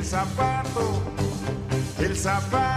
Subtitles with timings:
[0.00, 1.02] el zapato,
[1.98, 2.70] el zapato.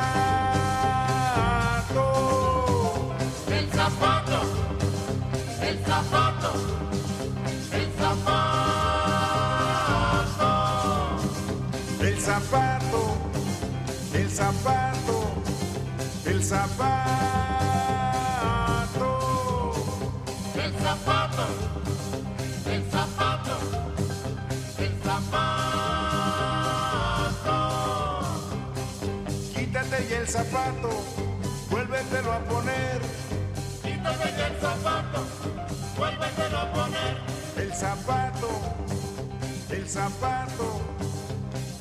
[3.47, 4.41] El zapato,
[5.61, 6.53] el zapato,
[7.71, 8.43] el zapato.
[12.01, 13.01] El zapato,
[14.13, 15.17] el zapato,
[16.26, 16.93] el zapato.
[20.55, 21.45] El zapato,
[30.33, 30.89] zapato,
[31.69, 32.99] vuélvetelo a poner.
[33.83, 35.21] Quítate ya el zapato,
[35.95, 37.17] vuélvetelo a poner.
[37.55, 38.49] El zapato,
[39.69, 40.81] el zapato,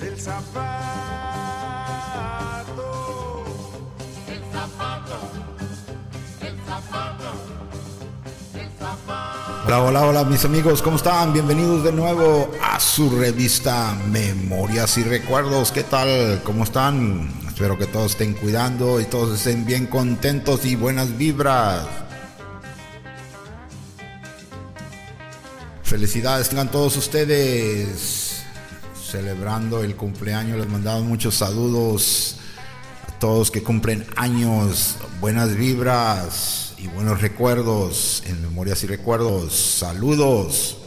[0.01, 0.83] el zapato.
[4.29, 5.19] El zapato,
[6.43, 7.31] el zapato,
[8.55, 9.67] el zapato.
[9.67, 11.33] Hola, hola, hola mis amigos, ¿cómo están?
[11.33, 15.73] Bienvenidos de nuevo a su revista Memorias y Recuerdos.
[15.73, 16.43] ¿Qué tal?
[16.45, 17.42] ¿Cómo están?
[17.53, 21.87] Espero que todos estén cuidando y todos estén bien contentos y buenas vibras.
[25.83, 28.43] Felicidades tengan todos ustedes
[28.99, 30.57] celebrando el cumpleaños.
[30.57, 32.39] Les mandamos muchos saludos
[33.07, 39.53] a todos que cumplen años, buenas vibras y buenos recuerdos en Memorias y Recuerdos.
[39.53, 40.82] Saludos.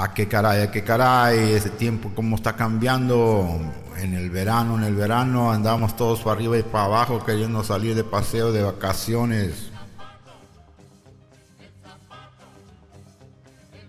[0.00, 3.60] Ah, qué caray, ah, qué caray, ese tiempo cómo está cambiando.
[3.96, 7.96] En el verano, en el verano andamos todos para arriba y para abajo queriendo salir
[7.96, 9.70] de paseo, de vacaciones.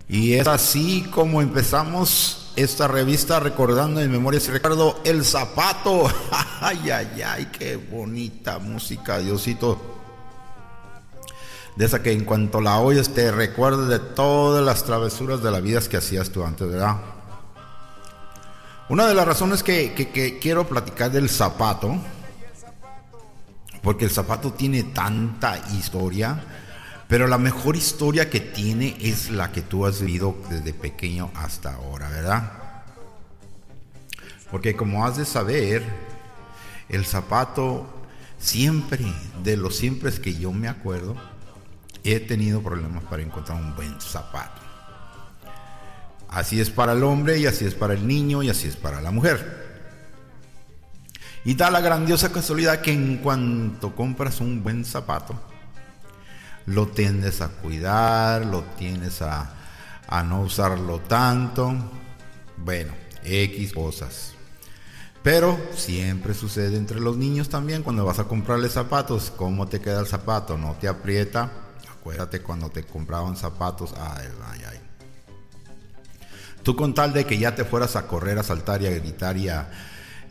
[0.08, 6.10] Y es así como empezamos esta revista recordando en Memorias y Recuerdo el zapato.
[6.60, 9.99] Ay, ay, ay, qué bonita música, Diosito.
[11.80, 15.60] De esa que en cuanto la oyes te recuerdas de todas las travesuras de la
[15.60, 16.98] vida que hacías tú antes, ¿verdad?
[18.90, 21.96] Una de las razones que, que- que quiero platicar del zapato,
[23.82, 26.44] porque el zapato tiene tanta historia,
[27.08, 31.76] pero la mejor historia que tiene es la que tú has vivido desde pequeño hasta
[31.76, 32.52] ahora, ¿verdad?
[34.50, 35.82] Porque como has de saber,
[36.90, 37.86] el zapato
[38.38, 39.06] siempre,
[39.42, 41.16] de los siempre que yo me acuerdo,
[42.04, 44.60] he tenido problemas para encontrar un buen zapato.
[46.28, 49.00] Así es para el hombre y así es para el niño y así es para
[49.00, 49.68] la mujer.
[51.44, 55.34] Y da la grandiosa casualidad que en cuanto compras un buen zapato,
[56.66, 59.54] lo tiendes a cuidar, lo tienes a,
[60.06, 61.74] a no usarlo tanto.
[62.58, 62.92] Bueno,
[63.24, 64.34] X cosas.
[65.22, 69.32] Pero siempre sucede entre los niños también cuando vas a comprarle zapatos.
[69.36, 70.56] ¿Cómo te queda el zapato?
[70.56, 71.50] ¿No te aprieta?
[72.00, 73.92] Acuérdate cuando te compraban zapatos.
[73.94, 74.80] Ay, ay, ay.
[76.62, 79.36] Tú con tal de que ya te fueras a correr, a saltar y a gritar
[79.36, 79.48] y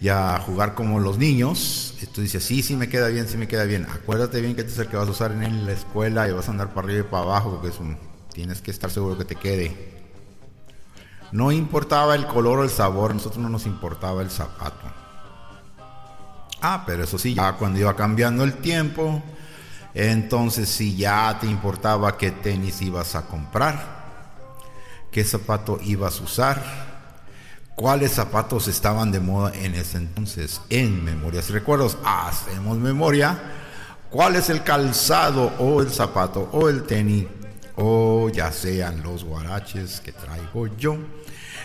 [0.10, 3.48] a, jugar como los niños, y tú dices, sí, sí me queda bien, sí me
[3.48, 3.86] queda bien.
[3.86, 6.48] Acuérdate bien que este es el que vas a usar en la escuela y vas
[6.48, 7.98] a andar para arriba y para abajo porque es un-
[8.34, 10.00] tienes que estar seguro que te quede.
[11.32, 14.88] No importaba el color o el sabor, nosotros no nos importaba el zapato.
[16.62, 19.22] Ah, pero eso sí, ya cuando iba cambiando el tiempo,
[19.94, 24.00] entonces sí ya te importaba qué tenis ibas a comprar,
[25.12, 26.64] qué zapato ibas a usar,
[27.76, 30.62] cuáles zapatos estaban de moda en ese entonces.
[30.70, 33.40] En Memorias y Recuerdos hacemos memoria,
[34.10, 37.26] cuál es el calzado o el zapato o el tenis
[37.76, 40.98] o ya sean los guaraches que traigo yo.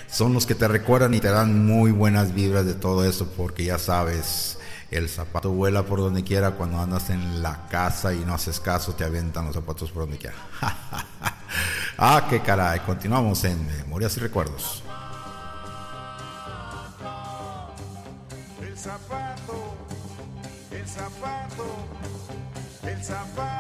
[0.09, 3.65] Son los que te recuerdan y te dan muy buenas vibras de todo eso porque
[3.65, 4.59] ya sabes,
[4.95, 8.95] el zapato vuela por donde quiera cuando andas en la casa y no haces caso,
[8.95, 10.37] te avientan los zapatos por donde quiera.
[11.99, 12.81] ah, qué caray.
[12.81, 14.85] Continuamos en Memorias y Recuerdos.
[18.63, 19.75] El zapato,
[20.71, 21.67] el zapato,
[22.85, 23.54] el zapato.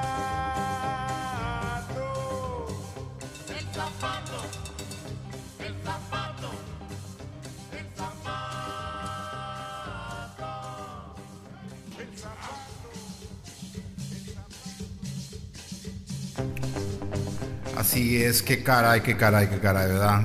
[17.84, 20.22] Así es, qué caray, qué caray, qué caray, ¿verdad?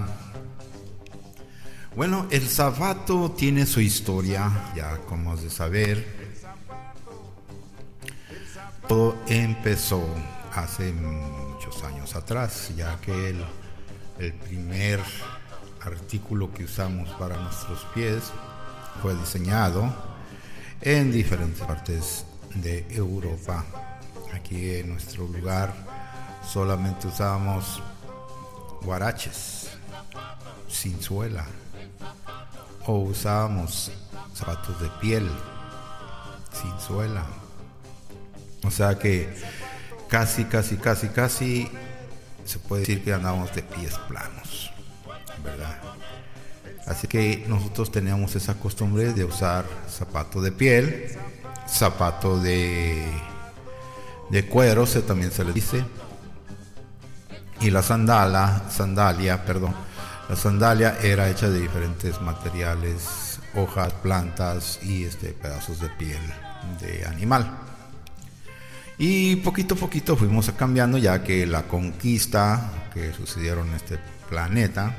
[1.94, 6.08] Bueno, el zapato tiene su historia, ya como has de saber.
[8.88, 10.08] Todo empezó
[10.56, 13.44] hace muchos años atrás, ya que el,
[14.20, 15.02] el primer
[15.82, 18.32] artículo que usamos para nuestros pies
[19.02, 19.94] fue diseñado
[20.80, 22.26] en diferentes partes
[22.56, 23.66] de Europa.
[24.34, 25.89] Aquí en nuestro lugar
[26.52, 27.82] solamente usábamos
[28.82, 29.70] guaraches
[30.68, 31.46] sin suela
[32.86, 33.92] o usábamos
[34.34, 35.30] zapatos de piel
[36.52, 37.24] sin suela.
[38.64, 39.34] O sea que
[40.08, 41.70] casi, casi, casi, casi
[42.46, 44.72] se puede decir que andábamos de pies planos,
[45.44, 45.78] ¿verdad?
[46.88, 51.16] Así que nosotros teníamos esa costumbre de usar zapato de piel,
[51.68, 53.06] zapato de,
[54.32, 55.86] de cuero, se, también se le dice,
[57.62, 59.74] y la sandala, sandalia, perdón,
[60.30, 66.22] la sandalia era hecha de diferentes materiales, hojas, plantas y este, pedazos de piel
[66.80, 67.50] de animal.
[68.98, 73.98] Y poquito a poquito fuimos cambiando ya que la conquista que sucedieron en este
[74.30, 74.94] planeta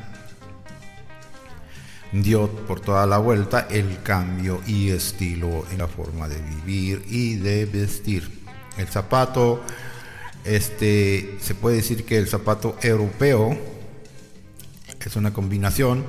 [2.13, 7.37] dio por toda la vuelta el cambio y estilo en la forma de vivir y
[7.37, 8.41] de vestir.
[8.77, 9.63] El zapato,
[10.45, 13.57] este, se puede decir que el zapato europeo
[15.05, 16.05] es una combinación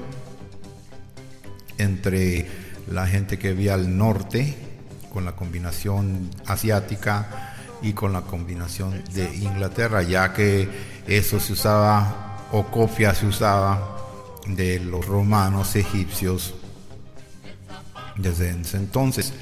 [1.77, 2.47] entre
[2.89, 4.55] la gente que vivía al norte
[5.11, 10.69] con la combinación asiática y con la combinación de Inglaterra, ya que
[11.07, 13.97] eso se usaba o copia se usaba
[14.45, 16.53] de los romanos egipcios
[18.17, 19.33] desde ese entonces.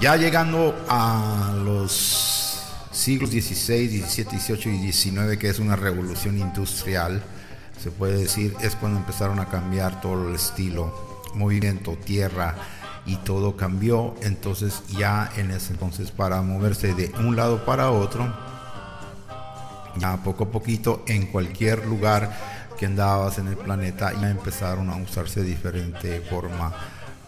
[0.00, 2.45] Ya llegando a los
[2.96, 7.22] siglos XVI, XVII, XVIII y XIX, que es una revolución industrial,
[7.80, 12.54] se puede decir, es cuando empezaron a cambiar todo el estilo, movimiento, tierra
[13.04, 14.14] y todo cambió.
[14.22, 18.34] Entonces ya en ese entonces para moverse de un lado para otro,
[19.98, 24.96] ya poco a poquito en cualquier lugar que andabas en el planeta y empezaron a
[24.96, 26.72] usarse de diferente forma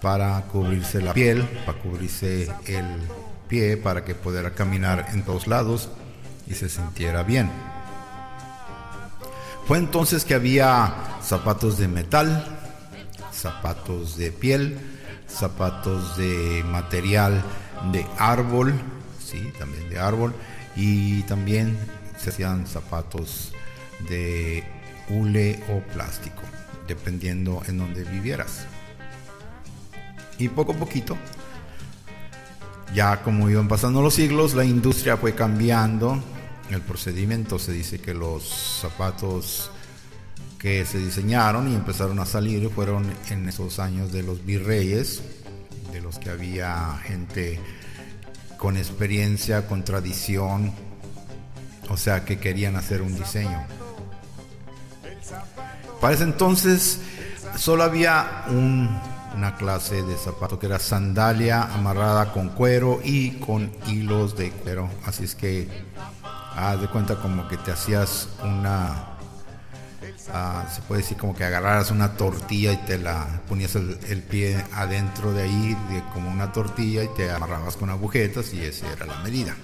[0.01, 2.87] para cubrirse la piel, para cubrirse el
[3.49, 5.89] pie, para que pudiera caminar en todos lados
[6.47, 7.51] y se sintiera bien.
[9.67, 12.45] Fue entonces que había zapatos de metal,
[13.33, 14.79] zapatos de piel,
[15.29, 17.43] zapatos de material
[17.93, 18.75] de árbol,
[19.23, 20.35] sí, también de árbol,
[20.75, 21.77] y también
[22.19, 23.53] se hacían zapatos
[24.09, 24.65] de
[25.11, 26.43] hule o plástico,
[26.87, 28.67] dependiendo en donde vivieras.
[30.39, 31.17] Y poco a poquito,
[32.95, 36.23] ya como iban pasando los siglos, la industria fue cambiando.
[36.71, 38.45] El procedimiento se dice que los
[38.81, 39.71] zapatos
[40.59, 45.23] que se diseñaron y empezaron a salir fueron en esos años de los virreyes,
[45.93, 47.61] de los que había gente
[48.57, 50.73] con experiencia, con tradición,
[51.89, 53.65] o sea que querían hacer un diseño.
[56.01, 57.01] Para ese entonces
[57.57, 58.45] solo había
[59.39, 64.91] una clase de zapato que era sandalia amarrada con cuero y con hilos de cuero.
[65.07, 65.69] Así es que
[66.57, 69.17] haz de cuenta como que te hacías una,
[70.35, 74.23] ah, se puede decir como que agarraras una tortilla y te la ponías el, el,
[74.25, 78.93] pie adentro de ahí de como una tortilla y te amarrabas con agujetas y esa
[78.93, 79.55] era la medida.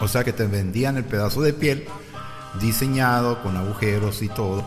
[0.00, 1.86] O sea que te vendían el pedazo de piel
[2.60, 4.62] diseñado con agujeros y todo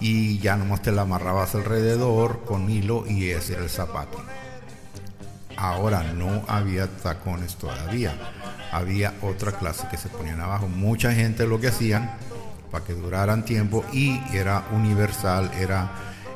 [0.00, 4.18] y ya nomás te la amarrabas alrededor con hilo y ese era el zapato.
[5.56, 8.14] Ahora no había tacones todavía,
[8.70, 10.68] había otra clase que se ponían abajo.
[10.68, 12.10] Mucha gente lo que hacían
[12.70, 15.90] para que duraran tiempo y era universal, era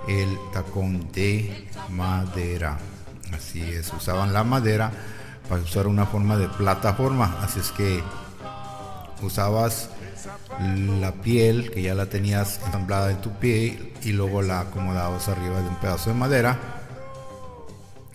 [0.08, 2.78] el tacón de madera.
[3.32, 4.90] Así es, usaban la madera
[5.48, 8.02] para usar una forma de plataforma, así es que
[9.22, 9.90] usabas
[10.98, 15.60] la piel que ya la tenías ensamblada en tu pie y luego la acomodabas arriba
[15.60, 16.58] de un pedazo de madera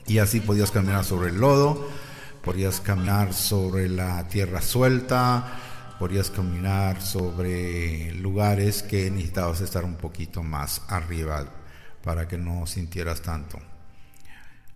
[0.08, 1.88] y así podías caminar sobre el lodo,
[2.44, 5.60] podías caminar sobre la tierra suelta,
[6.00, 11.46] podías caminar sobre lugares que necesitabas estar un poquito más arriba
[12.04, 13.60] para que no sintieras tanto.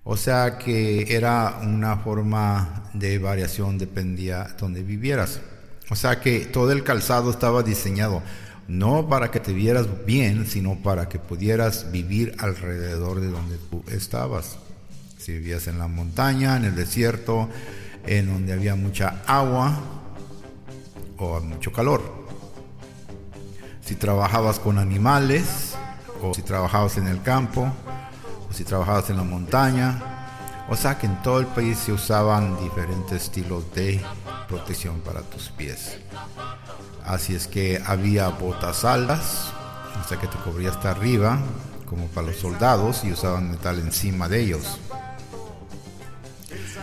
[0.04, 5.40] O sea que era una forma de variación, dependía donde vivieras.
[5.92, 8.24] O sea que todo el calzado estaba diseñado
[8.70, 13.84] no para que te vieras bien, sino para que pudieras vivir alrededor de donde tú
[13.92, 14.58] estabas.
[15.18, 17.50] Si vivías en la montaña, en el desierto,
[18.08, 19.78] en donde había mucha agua
[21.18, 22.02] o mucho calor.
[23.84, 25.76] Si trabajabas con animales,
[26.24, 27.70] o si trabajabas en el campo,
[28.50, 30.02] o si trabajabas en la montaña.
[30.70, 34.00] O sea que en todo el país se usaban diferentes estilos de
[34.52, 35.98] protección para tus pies.
[37.06, 39.54] Así es que había botas altas,
[40.04, 41.40] o sea que te cubría hasta arriba,
[41.86, 44.78] como para los soldados, y usaban metal encima de ellos.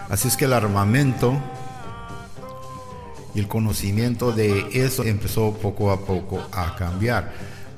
[0.09, 1.35] Así es que el armamento
[3.35, 7.33] y el conocimiento de eso empezó poco a poco a cambiar,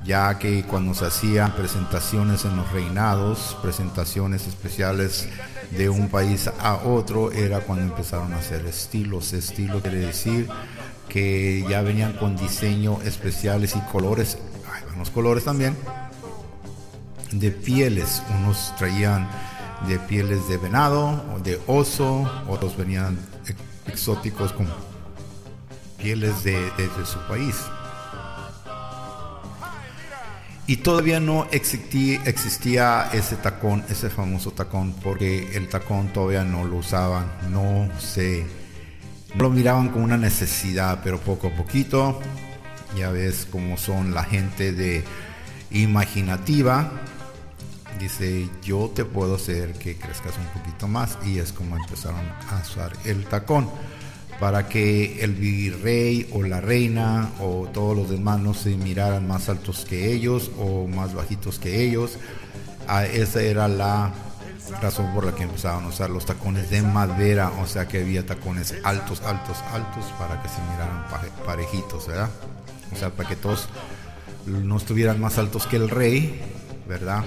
[0.04, 5.28] ya que cuando se hacían presentaciones en los reinados, presentaciones especiales
[5.70, 9.32] de un país a otro, era cuando empezaron a hacer estilos.
[9.32, 10.48] Estilo quiere decir
[11.08, 14.38] que ya venían con diseño especiales y colores,
[14.72, 15.76] hay los colores también,
[17.32, 18.22] de pieles.
[18.38, 19.28] Unos traían
[19.86, 23.18] de pieles de venado o de oso, otros venían
[23.86, 24.66] exóticos con
[25.98, 26.70] pieles de,
[27.04, 27.56] su país.
[30.70, 36.76] Y todavía no existía, ese tacón, ese famoso tacón, porque el tacón todavía no lo
[36.76, 38.46] usaban, no se,
[39.34, 42.20] no lo miraban como una necesidad, pero poco a poquito,
[42.96, 45.02] ya ves cómo son la gente de
[45.72, 46.92] imaginativa,
[47.98, 52.62] dice yo te puedo hacer que crezcas un poquito más y es como empezaron a
[52.62, 53.68] usar el tacón
[54.40, 59.50] para que el virrey o la reina o todos los demás no se miraran más
[59.50, 62.16] altos que ellos o más bajitos que ellos.
[62.88, 64.12] Ah, esa era la
[64.80, 68.24] razón por la que empezaban a usar los tacones de madera, o sea que había
[68.24, 71.04] tacones altos, altos, altos para que se miraran
[71.44, 72.30] parejitos, ¿verdad?
[72.92, 73.68] O sea, para que todos
[74.46, 76.40] no estuvieran más altos que el rey,
[76.88, 77.24] ¿verdad?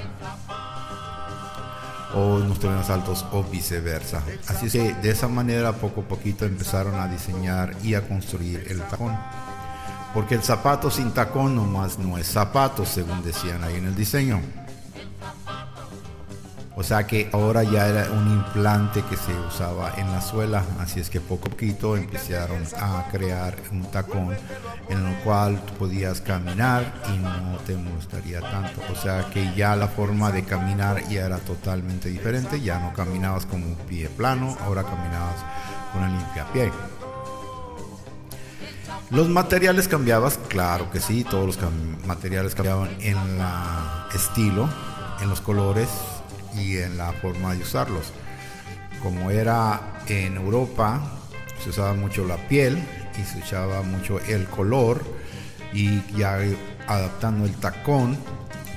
[2.13, 4.23] O unos terrenos altos o viceversa.
[4.47, 8.81] Así que de esa manera poco a poquito empezaron a diseñar y a construir el
[8.81, 9.17] tacón.
[10.13, 14.41] Porque el zapato sin tacón nomás no es zapato, según decían ahí en el diseño.
[16.83, 20.99] O sea que ahora ya era un implante que se usaba en la suela, así
[20.99, 24.35] es que poco a poquito empezaron a crear un tacón
[24.89, 28.81] en el cual podías caminar y no te molestaría tanto.
[28.91, 33.45] O sea que ya la forma de caminar ya era totalmente diferente, ya no caminabas
[33.45, 35.37] con un pie plano, ahora caminabas
[35.93, 36.69] con el limpiapié.
[39.09, 41.57] Los materiales cambiabas, claro que sí, todos los
[42.05, 44.67] materiales cambiaban en la estilo,
[45.21, 45.87] en los colores,
[46.57, 48.11] y en la forma de usarlos.
[49.01, 51.01] Como era en Europa,
[51.63, 52.77] se usaba mucho la piel
[53.19, 55.03] y se usaba mucho el color
[55.73, 56.39] y ya
[56.87, 58.17] adaptando el tacón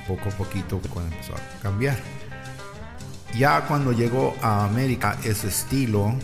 [0.07, 1.97] poco a poquito cuando empezó a cambiar.
[3.37, 6.15] Ya cuando llegó a América ese estilo,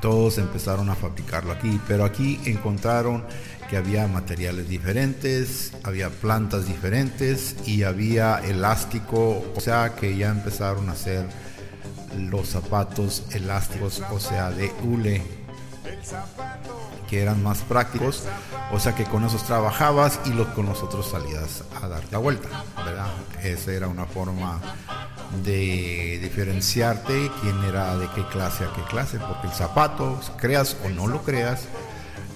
[0.00, 3.24] todos empezaron a fabricarlo aquí, pero aquí encontraron
[3.68, 10.88] que había materiales diferentes, había plantas diferentes y había elástico, o sea que ya empezaron
[10.88, 11.26] a hacer
[12.18, 15.22] los zapatos elásticos, o sea, de hule,
[17.08, 18.24] que eran más prácticos,
[18.72, 22.18] o sea que con esos trabajabas y los, con los otros salías a dar la
[22.18, 22.48] vuelta,
[22.84, 23.08] ¿verdad?
[23.42, 24.60] Esa era una forma
[25.44, 30.88] de diferenciarte quién era de qué clase a qué clase, porque el zapato, creas o
[30.88, 31.66] no lo creas,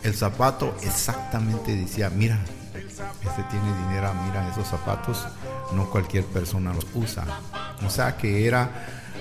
[0.03, 2.39] el zapato exactamente decía, mira,
[2.75, 5.27] este tiene dinero, mira esos zapatos,
[5.73, 7.25] no cualquier persona los usa.
[7.87, 8.71] O sea que era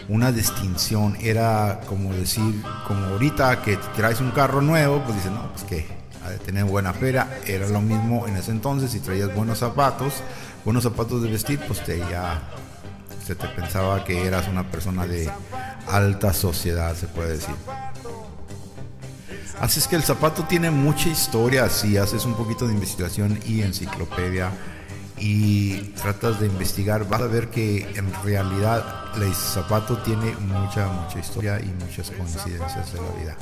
[0.10, 5.52] una distinción, era como decir, como ahorita que traes un carro nuevo, pues dices, no,
[5.52, 5.88] pues que
[6.24, 10.16] ha de tener buena feria, era lo mismo en ese entonces, si traías buenos zapatos,
[10.64, 12.42] buenos zapatos de vestir, pues te ya
[13.26, 15.30] se te pensaba que eras una persona de
[15.92, 17.56] alta sociedad, se puede decir.
[19.60, 23.62] Así es que el zapato tiene mucha historia, si haces un poquito de investigación y
[23.62, 24.52] enciclopedia
[25.18, 31.18] y tratas de investigar, vas a ver que en realidad el zapato tiene mucha, mucha
[31.18, 33.38] historia y muchas coincidencias de la vida.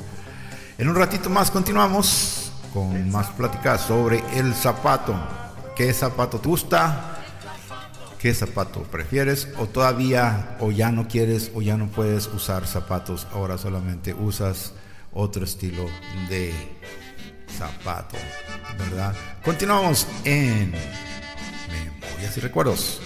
[0.77, 5.15] En un ratito más continuamos con más pláticas sobre el zapato.
[5.75, 7.19] ¿Qué zapato te gusta?
[8.19, 9.49] ¿Qué zapato prefieres?
[9.59, 13.27] ¿O todavía, o ya no quieres, o ya no puedes usar zapatos?
[13.33, 14.71] Ahora solamente usas
[15.15, 15.87] otro estilo
[16.29, 16.53] de
[17.57, 18.17] zapato,
[18.77, 19.15] ¿verdad?
[19.43, 20.71] Continuamos en
[21.71, 23.01] Memorias y Recuerdos.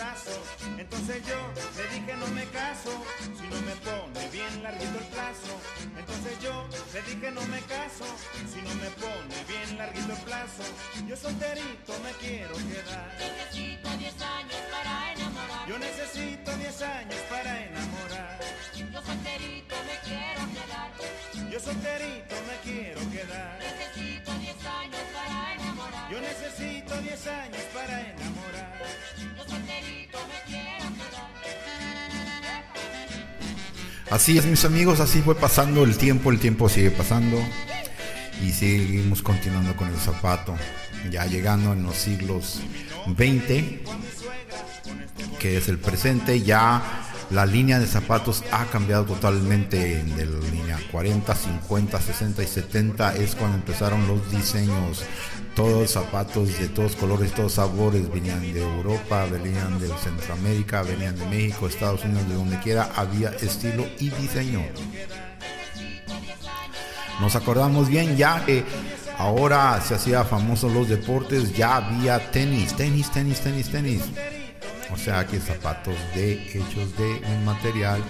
[0.00, 0.32] Plazo.
[0.78, 1.38] Entonces yo
[1.76, 2.92] le dije no me caso
[3.36, 5.52] si no me pone bien larguito el plazo.
[6.00, 6.54] Entonces yo
[6.94, 8.06] le dije no me caso
[8.52, 10.64] si no me pone bien larguito el plazo.
[11.06, 13.10] Yo solterito me quiero quedar.
[13.18, 15.68] Necesito 10 años para enamorar.
[15.68, 18.40] Yo necesito 10 años para enamorar.
[18.92, 20.90] Yo solterito me quiero quedar.
[21.52, 23.58] Yo solterito me quiero quedar.
[23.58, 25.69] Necesito 10 años para enamorar.
[26.10, 28.80] Yo necesito 10 años para enamorar.
[34.10, 37.40] Así es, mis amigos, así fue pasando el tiempo, el tiempo sigue pasando.
[38.42, 40.56] y seguimos continuando con el zapato.
[41.10, 42.60] Ya llegando en los siglos
[43.06, 43.84] 20,
[45.38, 50.78] que es el presente, ya la línea de zapatos ha cambiado totalmente de la línea
[50.90, 55.04] 40, 50, 60 y 70 es cuando empezaron los diseños.
[55.54, 61.26] Todos zapatos de todos colores, todos sabores venían de Europa, venían de Centroamérica, venían de
[61.26, 64.62] México, Estados Unidos, de donde quiera había estilo y diseño.
[67.20, 68.64] Nos acordamos bien ya que
[69.18, 74.02] ahora se hacía famosos los deportes, ya había tenis, tenis, tenis, tenis, tenis.
[74.92, 78.02] O sea que zapatos de hechos de un material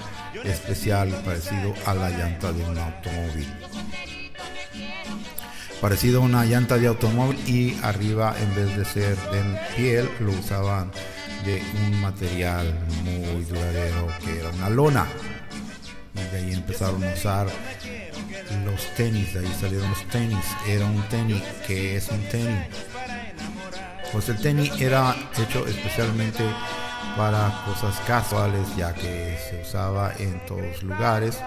[0.45, 3.49] especial parecido a la llanta de un automóvil.
[5.81, 10.33] Parecido a una llanta de automóvil y arriba en vez de ser de piel lo
[10.33, 10.91] usaban
[11.45, 15.07] de un material muy duradero que era una lona.
[16.15, 17.49] Y de ahí empezaron a usar
[18.65, 20.45] los tenis, de ahí salieron los tenis.
[20.67, 22.67] Era un tenis, que es un tenis?
[24.12, 26.45] Pues el tenis era hecho especialmente
[27.17, 31.38] para cosas casuales, ya que se usaba en todos lugares.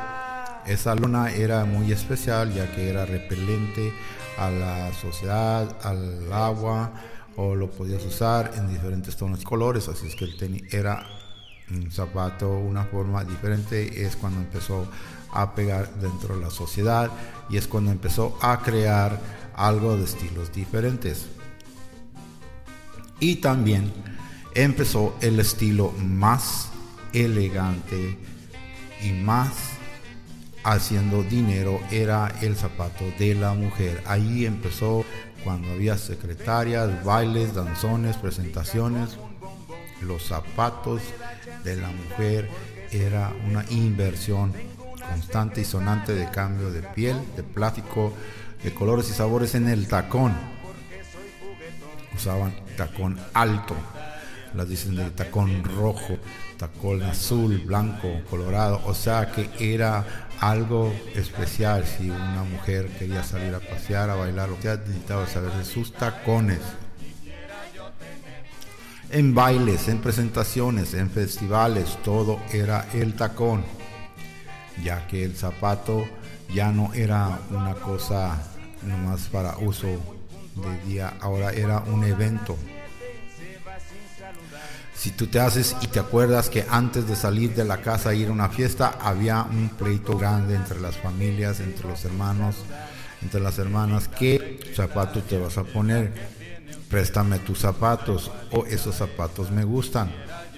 [0.66, 3.94] Esa lona era muy especial, ya que era repelente
[4.38, 6.94] a la sociedad, al agua,
[7.36, 9.90] o lo podías usar en diferentes tonos y colores.
[9.90, 11.06] Así es que el tenis era
[11.70, 14.06] un zapato, una forma diferente.
[14.06, 14.88] Es cuando empezó
[15.34, 17.12] a pegar dentro de la sociedad
[17.50, 19.20] y es cuando empezó a crear
[19.54, 21.28] algo de estilos diferentes.
[23.24, 23.90] Y también
[24.54, 26.68] empezó el estilo más
[27.14, 28.18] elegante
[29.02, 29.48] y más
[30.66, 34.04] haciendo dinero era el zapato de la mujer.
[34.08, 35.06] Ahí empezó
[35.46, 39.12] cuando había secretarias, bailes, danzones, presentaciones.
[40.02, 41.02] Los zapatos
[41.64, 42.50] de la mujer
[42.92, 44.52] era una inversión
[45.10, 48.12] constante y sonante de cambio de piel, de plástico,
[48.62, 50.34] de colores y sabores en el tacón.
[52.14, 53.76] Usaban tacón alto,
[54.54, 56.18] las dicen de tacón rojo,
[56.58, 63.54] tacón azul, blanco, colorado, o sea que era algo especial si una mujer quería salir
[63.56, 66.60] a pasear, a bailar, lo que necesitaba saber de sus tacones.
[69.10, 73.64] En bailes, en presentaciones, en festivales, todo era el tacón,
[74.84, 76.06] ya que el zapato
[76.54, 78.42] ya no era una cosa
[78.82, 79.88] nomás para uso
[80.56, 82.58] de día, ahora era un evento.
[84.96, 88.14] Si tú te haces y te acuerdas que antes de salir de la casa a
[88.14, 92.56] ir a una fiesta había un pleito grande entre las familias, entre los hermanos,
[93.22, 96.14] entre las hermanas, ¿qué zapato te vas a poner?
[96.90, 100.14] Préstame tus zapatos o esos zapatos me gustan.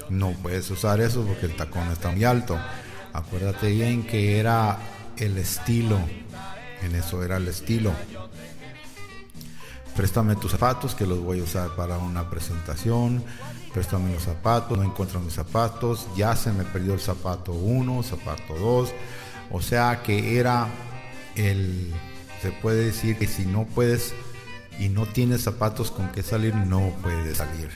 [0.10, 2.60] No puedes usar eso porque el tacón está muy alto.
[3.13, 4.77] Acuérdate bien que era
[5.17, 5.97] el estilo.
[6.84, 7.93] En eso era el estilo.
[9.95, 13.23] Préstame tus zapatos que los voy a usar para una presentación.
[13.73, 16.08] Préstame los zapatos, no encuentro mis zapatos.
[16.17, 18.93] Ya se me perdió el zapato 1, zapato 2.
[19.51, 20.67] O sea que era
[21.36, 21.93] el...
[22.41, 24.13] Se puede decir que si no puedes
[24.79, 27.69] y no tienes zapatos con que salir, no puedes salir.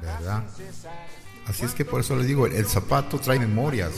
[0.00, 0.44] ¿Verdad?
[1.46, 3.92] Así es que por eso les digo, el zapato trae memorias.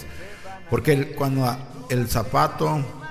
[0.71, 1.57] Porque cuando
[1.91, 3.04] el zapato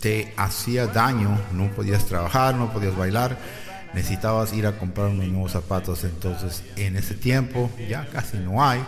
[0.00, 3.38] te hacía daño, no podías trabajar, no podías bailar,
[3.94, 6.04] necesitabas ir a comprar unos nuevos zapatos.
[6.04, 8.84] Entonces, en ese tiempo, ya casi no hay,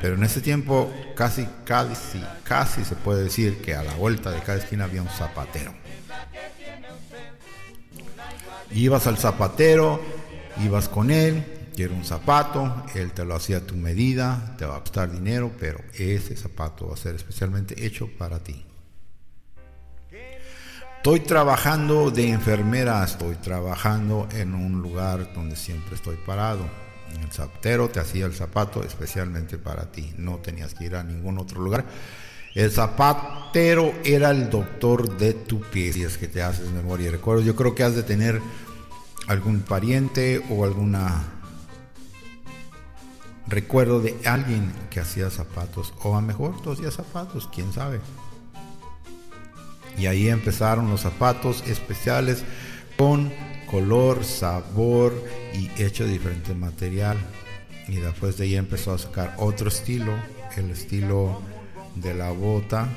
[0.00, 4.40] pero en ese tiempo casi, casi, casi se puede decir que a la vuelta de
[4.40, 5.72] cada esquina había un zapatero.
[8.70, 10.02] Ibas al zapatero,
[10.64, 14.76] ibas con él, quiero un zapato, él te lo hacía a tu medida, te va
[14.76, 18.64] a costar dinero, pero ese zapato va a ser especialmente hecho para ti.
[21.04, 26.64] Estoy trabajando de enfermera, estoy trabajando en un lugar donde siempre estoy parado.
[27.20, 31.36] El zapatero te hacía el zapato especialmente para ti, no tenías que ir a ningún
[31.36, 31.84] otro lugar.
[32.54, 37.10] El zapatero era el doctor de tu pie, si es que te haces memoria y
[37.10, 37.42] recuerdo.
[37.42, 38.40] Yo creo que has de tener
[39.26, 41.22] algún pariente o alguna
[43.46, 48.00] recuerdo de alguien que hacía zapatos, o a mejor tú hacías zapatos, quién sabe.
[49.98, 52.44] Y ahí empezaron los zapatos especiales
[52.96, 53.32] con
[53.70, 55.12] color, sabor
[55.52, 57.16] y hecho de diferente material.
[57.88, 60.12] Y después de ahí empezó a sacar otro estilo,
[60.56, 61.42] el estilo
[61.96, 62.88] de la bota,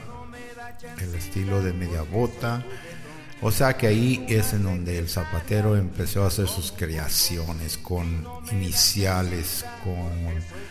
[1.00, 2.64] el estilo de media bota.
[3.42, 8.26] O sea que ahí es en donde el zapatero empezó a hacer sus creaciones con
[8.52, 10.10] iniciales, con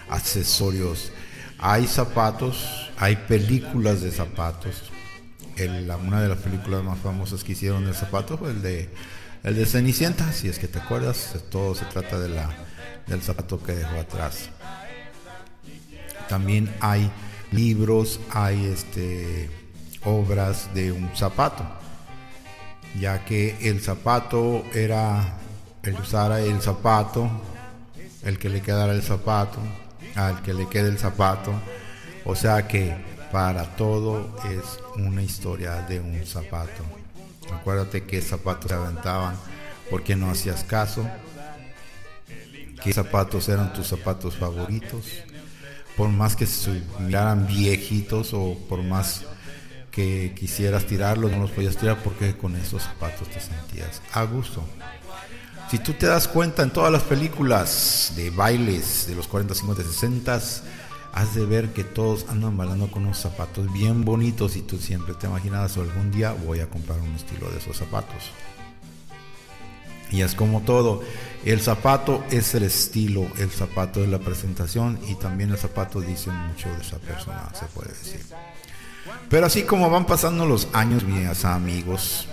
[0.09, 1.13] accesorios.
[1.59, 4.91] Hay zapatos, hay películas de zapatos,
[5.65, 8.91] una de las películas más famosas que hicieron del zapato fue el de,
[9.43, 12.51] el de Cenicienta, si es que te acuerdas, todo se trata de la,
[13.07, 14.51] del zapato que dejó atrás.
[16.29, 17.11] También hay
[17.53, 19.49] libros, hay este,
[20.05, 21.65] obras de un zapato,
[23.01, 25.39] ya que el zapato era
[25.83, 27.31] el usara el zapato,
[28.25, 29.59] el que le quedara el zapato,
[30.17, 31.53] al que le quede el zapato,
[32.25, 32.95] o sea que
[33.33, 36.83] para todo es una historia de un zapato.
[37.53, 39.37] Acuérdate qué zapatos se aventaban
[39.91, 41.09] porque no hacías caso,
[42.83, 45.07] qué zapatos eran tus zapatos favoritos,
[45.97, 49.25] por más que se miraran viejitos o por más
[49.91, 54.63] que quisieras tirarlos, no los podías tirar porque con esos zapatos te sentías a gusto.
[55.71, 59.83] Si tú te das cuenta en todas las películas de bailes de los 40, 50,
[59.83, 60.41] 60,
[61.13, 65.15] has de ver que todos andan bailando con unos zapatos bien bonitos y tú siempre
[65.15, 68.31] te imaginabas algún día voy a comprar un estilo de esos zapatos.
[70.11, 71.03] Y es como todo,
[71.45, 76.31] el zapato es el estilo, el zapato es la presentación y también el zapato dice
[76.31, 78.21] mucho de esa persona, se puede decir.
[79.29, 82.29] Pero así como van pasando los años, mis amigos,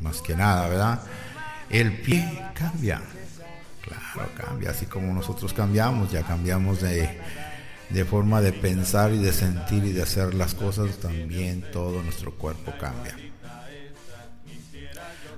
[0.00, 1.00] más que nada, ¿verdad?
[1.68, 3.02] El pie cambia.
[3.82, 7.20] Claro, cambia, así como nosotros cambiamos, ya cambiamos de,
[7.90, 12.34] de forma de pensar y de sentir y de hacer las cosas, también todo nuestro
[12.34, 13.16] cuerpo cambia.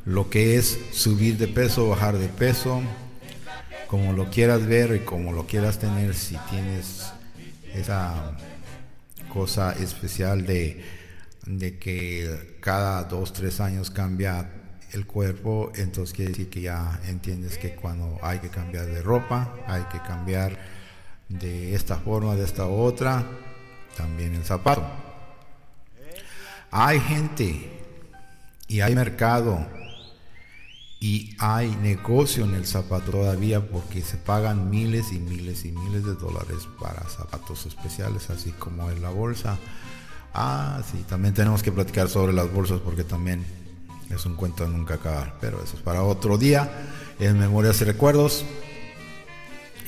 [0.04, 2.82] Lo que es subir de peso, bajar de peso,
[3.86, 7.12] como lo quieras ver y como lo quieras tener, si tienes
[7.74, 8.36] esa
[9.32, 10.82] cosa especial de,
[11.46, 14.50] de que cada dos, tres años cambia
[14.92, 19.54] el cuerpo, entonces quiere decir que ya entiendes que cuando hay que cambiar de ropa,
[19.66, 20.58] hay que cambiar
[21.28, 23.24] de esta forma, de esta otra,
[23.96, 24.86] también el zapato.
[26.70, 27.70] Hay gente
[28.66, 29.66] y hay mercado
[31.00, 36.04] y hay negocio en el zapato todavía porque se pagan miles y miles y miles
[36.04, 39.58] de dólares para zapatos especiales, así como en la bolsa.
[40.34, 43.44] Ah, sí, también tenemos que platicar sobre las bolsas porque también
[44.10, 46.70] es un cuento de nunca acabar, pero eso es para otro día.
[47.18, 48.44] En Memorias y Recuerdos.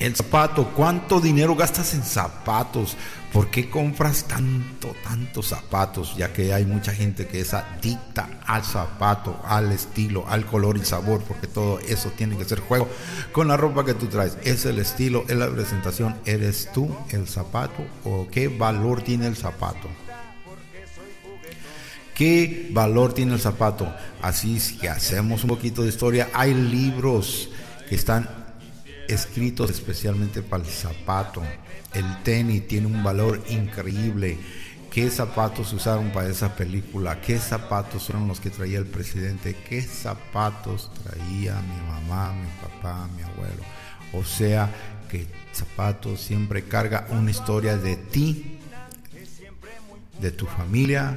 [0.01, 2.97] El zapato, ¿cuánto dinero gastas en zapatos?
[3.35, 6.17] ¿Por qué compras tanto, tantos zapatos?
[6.17, 10.87] Ya que hay mucha gente que es adicta al zapato, al estilo, al color y
[10.87, 12.89] sabor, porque todo eso tiene que ser juego
[13.33, 14.39] con la ropa que tú traes.
[14.43, 19.37] Es el estilo, es la presentación, eres tú el zapato o qué valor tiene el
[19.37, 19.89] zapato.
[22.15, 23.95] ¿Qué valor tiene el zapato?
[24.23, 27.51] Así si hacemos un poquito de historia, hay libros
[27.87, 28.40] que están
[29.11, 31.43] escritos especialmente para el zapato.
[31.93, 34.39] El tenis tiene un valor increíble.
[34.91, 37.21] ¿Qué zapatos usaron para esa película?
[37.21, 39.57] ¿Qué zapatos fueron los que traía el presidente?
[39.69, 43.63] ¿Qué zapatos traía mi mamá, mi papá, mi abuelo?
[44.13, 44.69] O sea,
[45.09, 48.59] que zapatos siempre carga una historia de ti,
[50.21, 51.17] de tu familia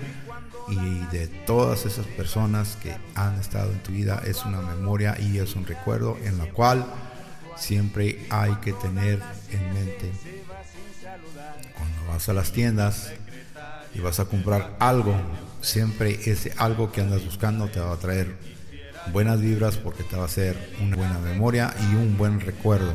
[0.69, 4.21] y de todas esas personas que han estado en tu vida.
[4.25, 6.86] Es una memoria y es un recuerdo en la cual
[7.58, 10.12] siempre hay que tener en mente
[11.78, 13.12] cuando vas a las tiendas
[13.94, 15.16] y vas a comprar algo,
[15.62, 18.36] siempre ese algo que andas buscando te va a traer
[19.12, 22.94] buenas vibras porque te va a hacer una buena memoria y un buen recuerdo.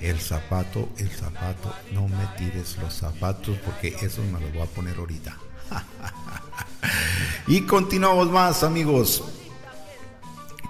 [0.00, 4.66] El zapato, el zapato, no me tires los zapatos porque eso me lo voy a
[4.66, 5.36] poner ahorita.
[7.48, 9.24] y continuamos más amigos.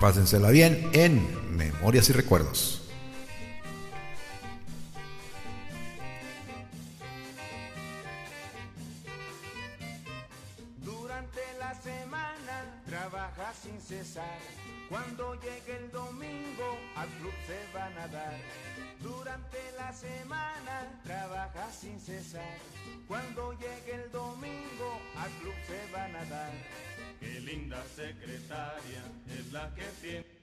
[0.01, 2.77] Pásensela bien en Memorias y Recuerdos.
[14.90, 18.37] Cuando llegue el domingo al club se van a dar.
[19.01, 22.59] Durante la semana trabaja sin cesar.
[23.07, 26.53] Cuando llegue el domingo al club se van a dar.
[27.18, 29.03] Qué linda secretaria
[29.38, 30.38] es la que tiene.